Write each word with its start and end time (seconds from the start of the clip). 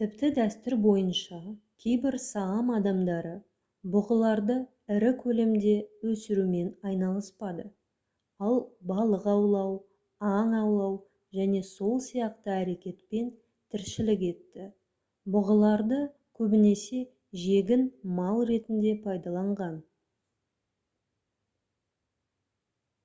тіпті 0.00 0.28
дәстүр 0.38 0.74
бойынша 0.86 1.36
кейбір 1.84 2.16
саам 2.24 2.72
адамдары 2.78 3.30
бұғыларды 3.94 4.56
ірі 4.96 5.12
көлемде 5.22 5.72
өсірумен 6.10 6.68
айналыспады 6.90 7.64
ал 8.48 8.60
балық 8.92 9.30
аулау 9.36 9.72
аң 10.32 10.52
аулау 10.60 10.98
және 11.40 11.64
сол 11.70 11.96
сияқты 12.08 12.52
әрекетпен 12.58 13.32
тіршілік 13.76 14.28
етті 14.28 14.68
бұғыларды 15.38 16.02
көбінесе 16.42 17.02
жегін 17.46 17.88
мал 18.20 18.44
ретінде 18.54 18.94
пайдаланған 19.08 19.82